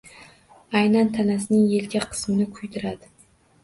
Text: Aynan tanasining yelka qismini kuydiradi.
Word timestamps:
Aynan 0.79 1.13
tanasining 1.19 1.69
yelka 1.77 2.05
qismini 2.09 2.53
kuydiradi. 2.61 3.17